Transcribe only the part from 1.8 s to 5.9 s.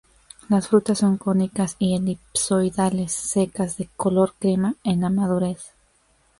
elipsoidales secas, de color crema en la madurez.